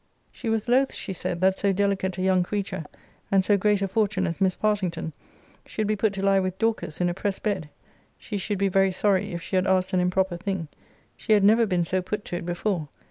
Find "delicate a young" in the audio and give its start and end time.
1.71-2.41